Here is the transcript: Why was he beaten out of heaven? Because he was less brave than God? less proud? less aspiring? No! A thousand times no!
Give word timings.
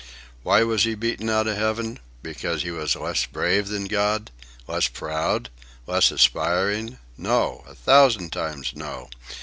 Why 0.41 0.63
was 0.63 0.83
he 0.85 0.95
beaten 0.95 1.29
out 1.29 1.45
of 1.47 1.55
heaven? 1.55 1.99
Because 2.23 2.63
he 2.63 2.71
was 2.71 2.95
less 2.95 3.27
brave 3.27 3.67
than 3.67 3.85
God? 3.85 4.31
less 4.67 4.87
proud? 4.87 5.49
less 5.85 6.09
aspiring? 6.09 6.97
No! 7.19 7.63
A 7.69 7.75
thousand 7.75 8.31
times 8.33 8.71
no! 8.75 9.11